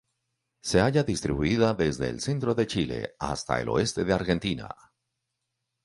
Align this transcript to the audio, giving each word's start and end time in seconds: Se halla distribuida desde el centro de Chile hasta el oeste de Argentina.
Se 0.69 0.79
halla 0.81 1.03
distribuida 1.03 1.75
desde 1.75 2.09
el 2.09 2.19
centro 2.21 2.55
de 2.55 2.65
Chile 2.65 3.15
hasta 3.19 3.61
el 3.61 3.69
oeste 3.69 4.03
de 4.03 4.13
Argentina. 4.13 4.75